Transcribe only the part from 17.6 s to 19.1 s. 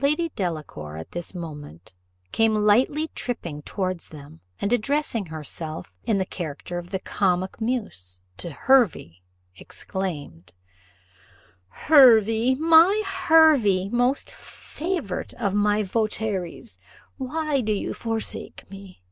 do you forsake me?